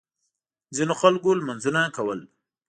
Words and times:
ځینو 0.75 0.93
خلکو 1.01 1.29
لمونځونه 1.39 1.81
کول. 1.95 2.19